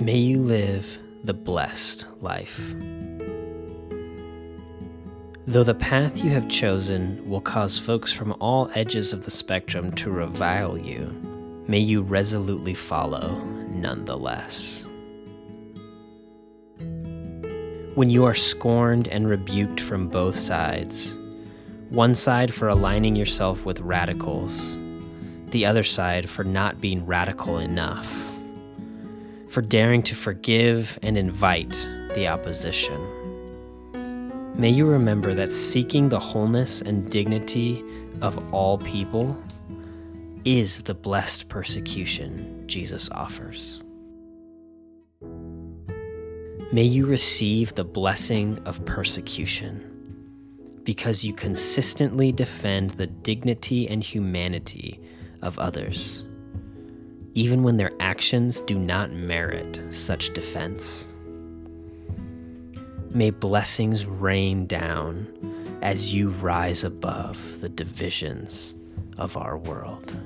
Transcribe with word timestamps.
May 0.00 0.16
you 0.16 0.40
live 0.40 0.98
the 1.24 1.34
blessed 1.34 2.06
life. 2.22 2.74
Though 5.46 5.62
the 5.62 5.76
path 5.78 6.24
you 6.24 6.30
have 6.30 6.48
chosen 6.48 7.28
will 7.28 7.42
cause 7.42 7.78
folks 7.78 8.10
from 8.10 8.34
all 8.40 8.70
edges 8.74 9.12
of 9.12 9.26
the 9.26 9.30
spectrum 9.30 9.92
to 9.96 10.10
revile 10.10 10.78
you, 10.78 11.14
may 11.68 11.80
you 11.80 12.00
resolutely 12.00 12.72
follow 12.72 13.44
nonetheless. 13.68 14.86
When 17.94 18.08
you 18.08 18.24
are 18.24 18.34
scorned 18.34 19.06
and 19.08 19.28
rebuked 19.28 19.80
from 19.80 20.08
both 20.08 20.34
sides, 20.34 21.14
one 21.90 22.14
side 22.14 22.54
for 22.54 22.68
aligning 22.68 23.16
yourself 23.16 23.66
with 23.66 23.80
radicals, 23.80 24.78
the 25.48 25.66
other 25.66 25.84
side 25.84 26.30
for 26.30 26.42
not 26.42 26.80
being 26.80 27.04
radical 27.04 27.58
enough 27.58 28.30
for 29.50 29.62
daring 29.62 30.00
to 30.04 30.14
forgive 30.14 30.96
and 31.02 31.18
invite 31.18 31.70
the 32.14 32.28
opposition. 32.28 32.98
May 34.54 34.70
you 34.70 34.86
remember 34.86 35.34
that 35.34 35.52
seeking 35.52 36.08
the 36.08 36.20
wholeness 36.20 36.82
and 36.82 37.10
dignity 37.10 37.84
of 38.22 38.54
all 38.54 38.78
people 38.78 39.36
is 40.44 40.82
the 40.82 40.94
blessed 40.94 41.48
persecution 41.48 42.62
Jesus 42.66 43.10
offers. 43.10 43.82
May 46.72 46.84
you 46.84 47.06
receive 47.06 47.74
the 47.74 47.84
blessing 47.84 48.56
of 48.64 48.84
persecution 48.84 49.86
because 50.84 51.24
you 51.24 51.34
consistently 51.34 52.30
defend 52.30 52.90
the 52.90 53.08
dignity 53.08 53.88
and 53.88 54.04
humanity 54.04 55.00
of 55.42 55.58
others 55.58 56.24
even 57.34 57.62
when 57.62 57.76
their 57.76 57.92
actions 58.00 58.60
do 58.62 58.78
not 58.78 59.12
merit 59.12 59.82
such 59.90 60.32
defense. 60.32 61.08
May 63.10 63.30
blessings 63.30 64.06
rain 64.06 64.66
down 64.66 65.26
as 65.82 66.14
you 66.14 66.30
rise 66.30 66.84
above 66.84 67.60
the 67.60 67.68
divisions 67.68 68.74
of 69.18 69.36
our 69.36 69.58
world. 69.58 70.16